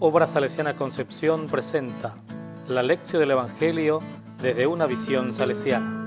[0.00, 2.14] Obra Salesiana Concepción presenta
[2.68, 3.98] la lección del Evangelio
[4.40, 6.06] desde una visión salesiana.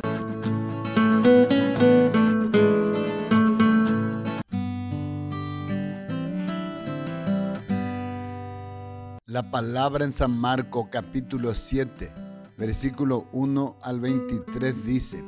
[9.25, 12.13] La palabra en San Marco capítulo 7,
[12.57, 15.25] versículo 1 al 23 dice,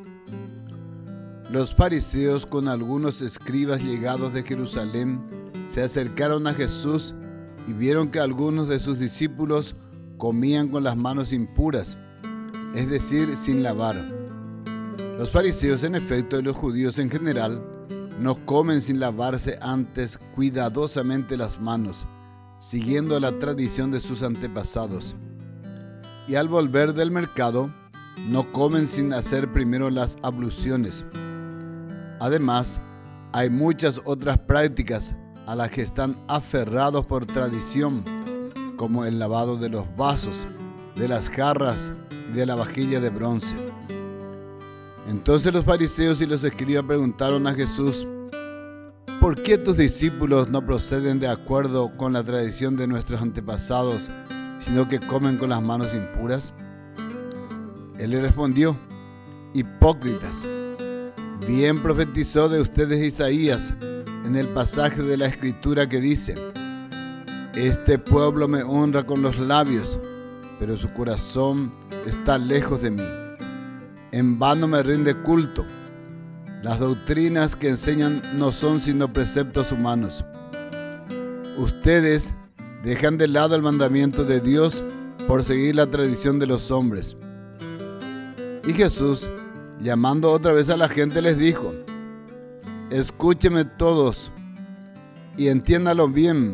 [1.50, 5.22] Los fariseos con algunos escribas llegados de Jerusalén
[5.68, 7.14] se acercaron a Jesús
[7.68, 9.76] y vieron que algunos de sus discípulos
[10.18, 11.98] comían con las manos impuras,
[12.76, 13.96] es decir, sin lavar.
[15.18, 17.64] Los fariseos en efecto y los judíos en general
[18.20, 22.08] no comen sin lavarse antes cuidadosamente las manos,
[22.58, 25.16] siguiendo la tradición de sus antepasados.
[26.28, 27.74] Y al volver del mercado,
[28.30, 31.06] no comen sin hacer primero las abluciones.
[32.20, 32.82] Además,
[33.34, 38.04] hay muchas otras prácticas a las que están aferrados por tradición,
[38.78, 40.48] como el lavado de los vasos,
[40.96, 41.92] de las jarras
[42.30, 43.56] y de la vajilla de bronce.
[45.08, 48.08] Entonces los fariseos y los escribas preguntaron a Jesús,
[49.20, 54.10] ¿por qué tus discípulos no proceden de acuerdo con la tradición de nuestros antepasados,
[54.60, 56.54] sino que comen con las manos impuras?
[57.98, 58.78] Él le respondió,
[59.54, 60.44] hipócritas,
[61.46, 63.74] bien profetizó de ustedes Isaías,
[64.26, 66.36] en el pasaje de la escritura que dice,
[67.56, 70.00] Este pueblo me honra con los labios,
[70.60, 71.74] pero su corazón
[72.06, 73.04] está lejos de mí.
[74.12, 75.66] En vano me rinde culto.
[76.62, 80.24] Las doctrinas que enseñan no son sino preceptos humanos.
[81.58, 82.34] Ustedes
[82.84, 84.84] dejan de lado el mandamiento de Dios
[85.28, 87.18] por seguir la tradición de los hombres.
[88.66, 89.30] Y Jesús,
[89.82, 91.74] llamando otra vez a la gente, les dijo,
[92.94, 94.32] Escúcheme todos
[95.36, 96.54] y entiéndalo bien.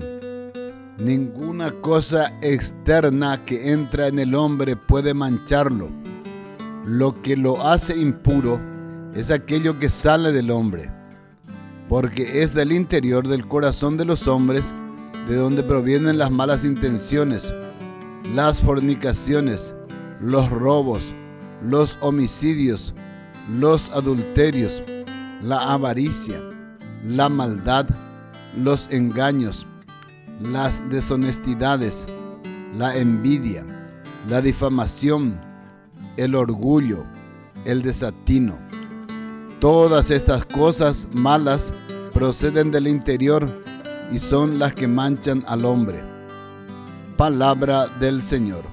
[0.97, 5.89] Ninguna cosa externa que entra en el hombre puede mancharlo.
[6.85, 8.57] Lo que lo hace impuro
[9.13, 10.89] es aquello que sale del hombre,
[11.89, 14.73] porque es del interior del corazón de los hombres
[15.27, 17.53] de donde provienen las malas intenciones,
[18.33, 19.75] las fornicaciones,
[20.21, 21.13] los robos,
[21.61, 22.93] los homicidios,
[23.49, 24.81] los adulterios
[25.41, 26.41] la avaricia,
[27.05, 27.87] la maldad,
[28.57, 29.65] los engaños,
[30.41, 32.07] las deshonestidades,
[32.77, 33.65] la envidia,
[34.27, 35.39] la difamación,
[36.17, 37.05] el orgullo,
[37.65, 38.57] el desatino.
[39.59, 41.73] Todas estas cosas malas
[42.13, 43.63] proceden del interior
[44.11, 46.03] y son las que manchan al hombre.
[47.17, 48.63] Palabra del Señor.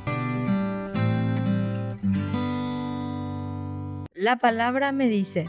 [4.14, 5.48] La palabra me dice,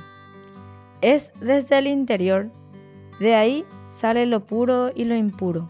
[1.02, 2.50] es desde el interior,
[3.20, 5.70] de ahí sale lo puro y lo impuro.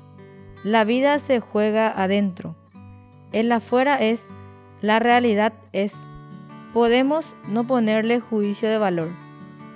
[0.63, 2.55] La vida se juega adentro.
[3.31, 4.31] El afuera es,
[4.81, 6.07] la realidad es.
[6.73, 9.09] Podemos no ponerle juicio de valor,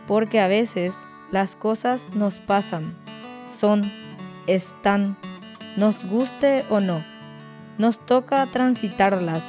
[0.08, 0.96] porque a veces
[1.32, 2.98] las cosas nos pasan,
[3.48, 3.90] son,
[4.48, 5.18] están,
[5.78, 7.04] nos guste o no.
[7.78, 9.44] Nos toca transitarlas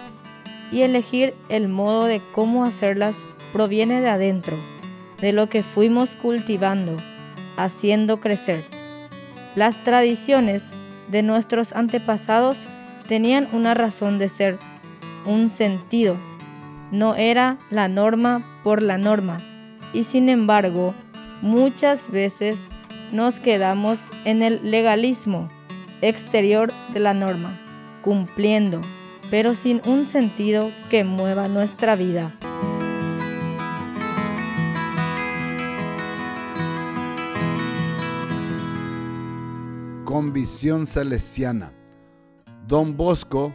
[0.71, 3.19] y elegir el modo de cómo hacerlas
[3.53, 4.57] proviene de adentro
[5.23, 6.97] de lo que fuimos cultivando,
[7.57, 8.63] haciendo crecer.
[9.55, 10.69] Las tradiciones
[11.11, 12.67] de nuestros antepasados
[13.07, 14.59] tenían una razón de ser,
[15.25, 16.19] un sentido.
[16.91, 19.41] No era la norma por la norma.
[19.95, 20.93] Y sin embargo,
[21.41, 22.59] muchas veces
[23.13, 25.49] nos quedamos en el legalismo
[26.01, 27.61] exterior de la norma,
[28.03, 28.81] cumpliendo,
[29.31, 32.35] pero sin un sentido que mueva nuestra vida.
[40.13, 41.73] Con visión salesiana.
[42.69, 43.55] Don Bosco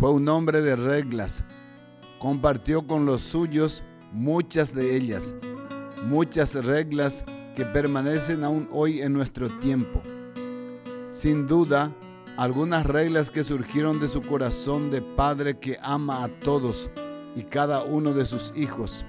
[0.00, 1.44] fue un hombre de reglas.
[2.18, 5.34] Compartió con los suyos muchas de ellas,
[6.06, 10.00] muchas reglas que permanecen aún hoy en nuestro tiempo.
[11.12, 11.94] Sin duda,
[12.38, 16.90] algunas reglas que surgieron de su corazón de padre que ama a todos
[17.36, 19.04] y cada uno de sus hijos.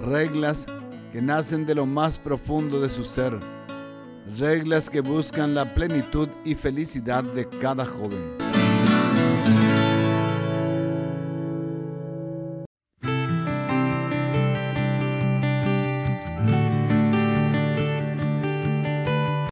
[0.00, 0.66] Reglas
[1.10, 3.36] que nacen de lo más profundo de su ser
[4.38, 8.38] reglas que buscan la plenitud y felicidad de cada joven.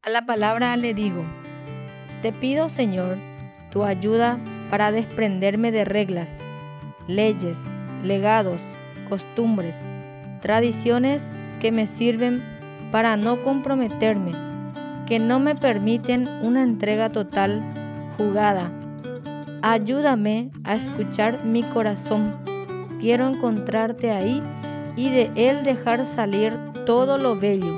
[0.01, 1.23] A la palabra le digo,
[2.21, 3.17] te pido Señor
[3.71, 6.39] tu ayuda para desprenderme de reglas,
[7.07, 7.57] leyes,
[8.03, 8.61] legados,
[9.07, 9.77] costumbres,
[10.41, 12.43] tradiciones que me sirven
[12.91, 14.42] para no comprometerme
[15.05, 17.61] que no me permiten una entrega total,
[18.17, 18.71] jugada,
[19.65, 22.35] Ayúdame a escuchar mi corazón.
[22.99, 24.43] Quiero encontrarte ahí
[24.97, 26.51] y de él dejar salir
[26.85, 27.73] todo lo bello,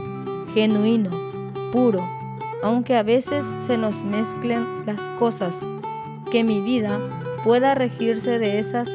[0.55, 1.11] genuino,
[1.71, 1.99] puro,
[2.63, 5.55] aunque a veces se nos mezclen las cosas,
[6.31, 6.99] que mi vida
[7.43, 8.89] pueda regirse de esas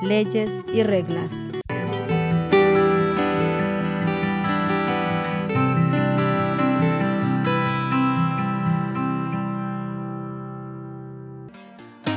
[0.00, 1.49] leyes y reglas.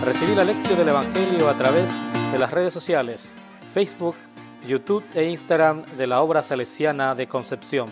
[0.05, 1.89] Recibí la lección del Evangelio a través
[2.33, 3.35] de las redes sociales,
[3.73, 4.15] Facebook,
[4.67, 7.88] YouTube e Instagram de la obra salesiana de Concepción.